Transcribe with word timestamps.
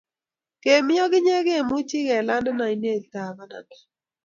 kemi 0.63 0.95
ak 1.03 1.13
inye 1.19 1.35
kemuchi 1.47 1.99
ke 2.07 2.15
lande 2.27 2.51
ainet 2.67 3.13
ab 3.23 3.31
bananda 3.37 3.77